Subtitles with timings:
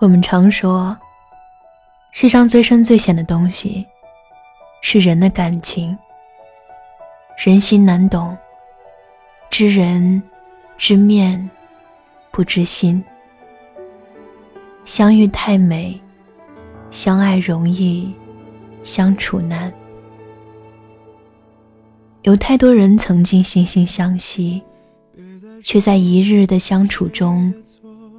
[0.00, 0.96] 我们常说，
[2.10, 3.86] 世上最深最险的东西
[4.80, 5.96] 是人的感情。
[7.36, 8.34] 人心难懂，
[9.50, 10.22] 知人
[10.78, 11.50] 知面
[12.30, 13.04] 不知心。
[14.86, 16.00] 相遇太美，
[16.90, 18.10] 相爱容易，
[18.82, 19.70] 相处难。
[22.22, 24.62] 有太多人曾经惺惺相惜，
[25.62, 27.52] 却在一日的相处中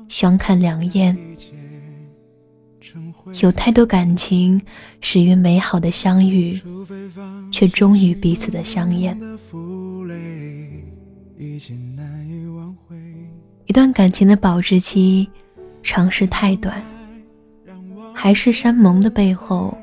[0.08, 1.18] 相看两厌。
[3.40, 4.62] 有太多感情
[5.00, 6.60] 始于美好的相遇，
[7.52, 9.18] 却终于彼此的相厌。
[13.66, 15.30] 一段感情的保质期
[15.82, 16.84] 长是太短，
[18.14, 19.76] 海誓山盟的背后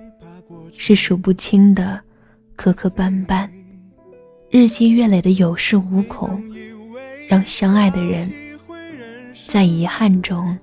[0.77, 2.01] 是数不清的
[2.55, 3.49] 磕磕绊绊，
[4.51, 6.43] 日积月累的有恃无恐，
[7.29, 8.31] 让相爱的人
[9.47, 10.57] 在遗憾中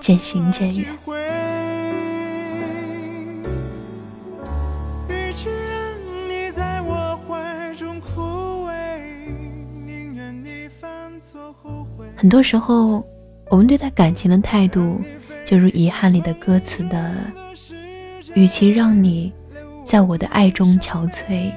[0.00, 1.41] 渐行渐远。
[12.22, 13.04] 很多时候，
[13.50, 15.00] 我们对待感情的态度，
[15.44, 17.12] 就如遗憾里的歌词的
[18.36, 19.32] ：“与其让你
[19.84, 21.52] 在我的爱中憔悴，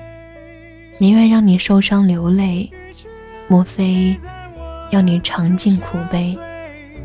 [0.98, 2.68] 宁愿让你受伤流泪。
[3.48, 4.18] 莫非
[4.90, 6.36] 要你尝尽苦悲，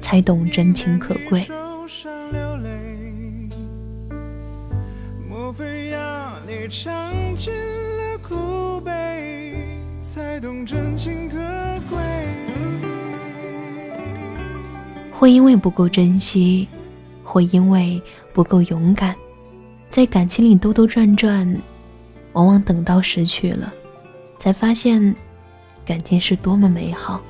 [0.00, 1.46] 才懂真情可贵？
[5.28, 9.54] 莫非要你尝尽了苦悲，
[10.00, 11.36] 才懂真情可
[15.20, 16.66] 会因为不够珍惜，
[17.22, 18.00] 会因为
[18.32, 19.14] 不够勇敢，
[19.90, 21.46] 在感情里兜兜转转，
[22.32, 23.70] 往往等到失去了，
[24.38, 25.14] 才发现
[25.84, 27.20] 感情是多么美好。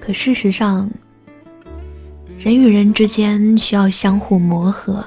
[0.00, 0.88] 可事实上，
[2.38, 5.04] 人与人之间需要相互磨合，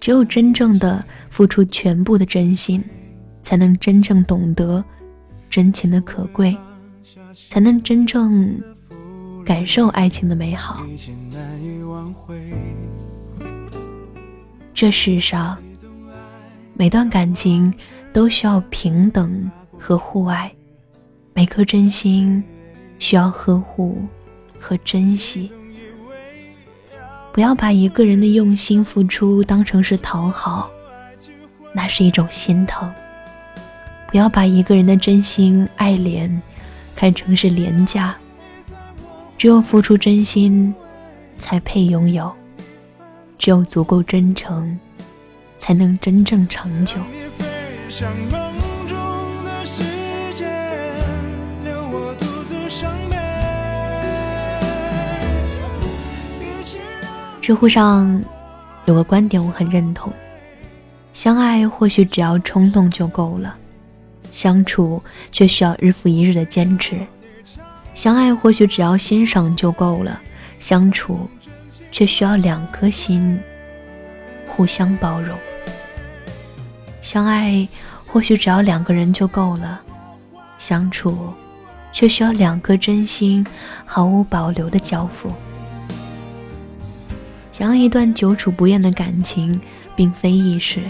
[0.00, 2.82] 只有真正的付出全部的真心，
[3.40, 4.84] 才能真正懂得
[5.48, 6.56] 真情的可贵，
[7.48, 8.60] 才能真正。
[9.50, 10.86] 感受爱情的美好。
[14.72, 15.58] 这世上，
[16.74, 17.74] 每段感情
[18.12, 20.54] 都需要平等和互爱，
[21.34, 22.40] 每颗真心
[23.00, 24.00] 需要呵护
[24.60, 25.50] 和珍惜。
[27.32, 30.70] 不要把一个人的用心付出当成是讨好，
[31.72, 32.88] 那是一种心疼；
[34.12, 36.30] 不要把一个人的真心爱怜
[36.94, 38.16] 看成是廉价。
[39.40, 40.74] 只有付出真心，
[41.38, 42.30] 才配拥有；
[43.38, 44.78] 只有足够真诚，
[45.58, 46.96] 才能真正长久。
[57.40, 58.22] 知乎上
[58.84, 60.12] 有个观点我很认同：
[61.14, 63.56] 相爱或许只要冲动就够了，
[64.30, 65.02] 相处
[65.32, 66.98] 却需要日复一日的坚持。
[68.00, 70.18] 相爱或许只要欣赏就够了，
[70.58, 71.28] 相处
[71.92, 73.38] 却需要两颗心
[74.46, 75.36] 互相包容。
[77.02, 77.68] 相爱
[78.06, 79.82] 或许只要两个人就够了，
[80.56, 81.30] 相处
[81.92, 83.46] 却需要两颗真心
[83.84, 85.30] 毫无保留的交付。
[87.52, 89.60] 想要一段久处不厌的感情，
[89.94, 90.80] 并非易事，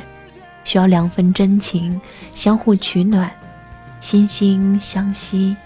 [0.63, 2.01] 需要两份真情
[2.37, 3.29] 相互取暖，
[3.99, 5.57] 心心相惜。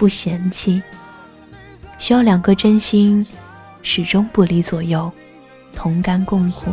[0.00, 0.82] 不嫌弃，
[1.98, 3.26] 需要两颗真心，
[3.82, 5.12] 始终不离左右，
[5.74, 6.70] 同甘共苦。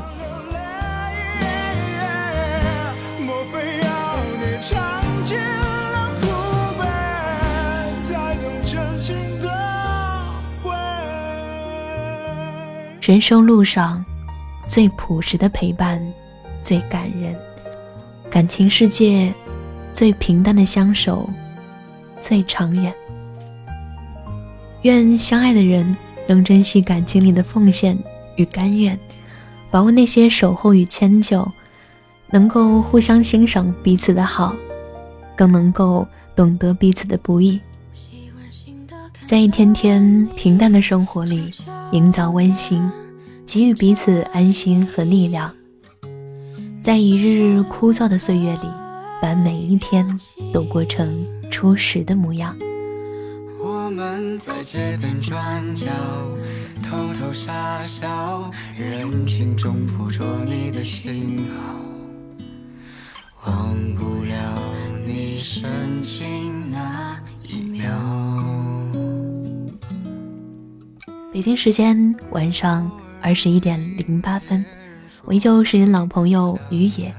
[13.01, 14.05] 人生路上，
[14.69, 16.01] 最朴实的陪伴，
[16.61, 17.35] 最感人；
[18.31, 19.33] 感情世界，
[19.91, 21.29] 最平淡的相守，
[22.21, 22.95] 最长远。
[24.83, 25.95] 愿相爱的人
[26.27, 27.97] 能珍惜感情里的奉献
[28.35, 28.97] 与甘愿，
[29.71, 31.49] 把握那些守候与迁就，
[32.29, 34.55] 能够互相欣赏彼此的好，
[35.35, 37.59] 更能够懂得彼此的不易，
[39.25, 41.51] 在一天天平淡的生活里
[41.91, 42.89] 营造温馨，
[43.45, 45.51] 给予彼此安心和力量，
[46.81, 48.67] 在一日日枯燥的岁月里，
[49.21, 50.05] 把每一天
[50.53, 52.55] 都过成初始的模样。
[53.87, 55.87] 我们在街边转角
[56.83, 64.61] 偷偷傻笑，人群中捕捉你的讯号，忘不了
[65.05, 67.89] 你深情那一秒。
[71.31, 72.91] 北京时间晚上
[73.21, 74.65] 二十一点零八分，
[75.23, 77.15] 我依旧是老朋友于野。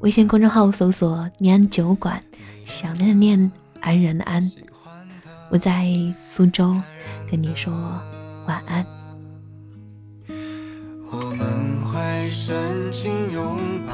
[0.00, 2.20] 微信公众号搜索“念安酒馆”，
[2.66, 4.50] 想念的念，安然的安。
[5.52, 5.86] 我在
[6.24, 6.74] 苏州
[7.30, 7.70] 跟你说
[8.46, 8.86] 晚安。
[11.10, 13.92] 我们会深情拥抱，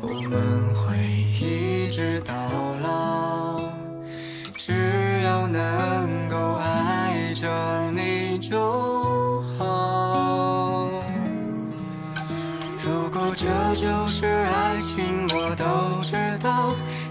[0.00, 0.40] 我们
[0.74, 0.96] 会
[1.38, 2.34] 一直到
[2.82, 3.60] 老，
[4.56, 10.88] 只要能够爱着你就好。
[12.82, 16.74] 如果这就是爱情，我都知道。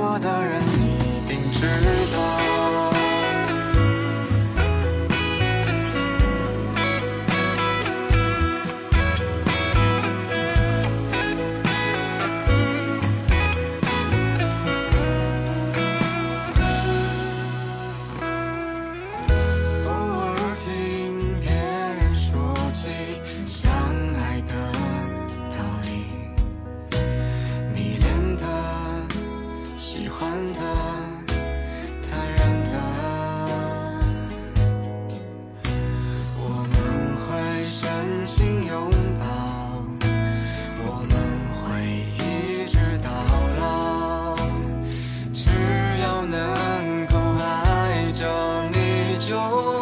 [0.00, 1.66] 过的人一定知
[2.16, 2.89] 道。
[49.50, 49.79] 其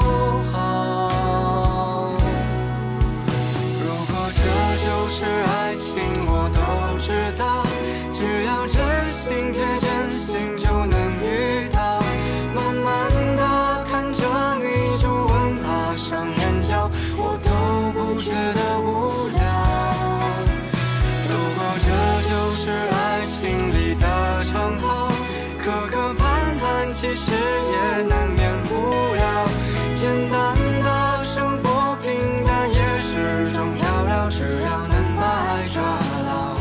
[29.98, 30.54] 简单
[30.84, 32.06] 的生活平
[32.46, 34.28] 淡也是种调料。
[34.30, 36.54] 只要能把爱抓牢，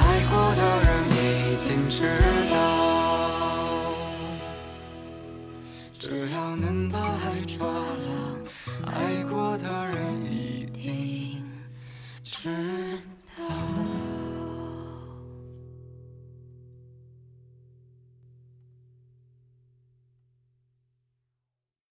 [0.00, 1.14] 爱过的人一
[1.68, 2.18] 定知
[2.50, 2.52] 道。
[6.00, 8.10] 只要能把爱抓牢，
[8.90, 9.89] 爱过的人。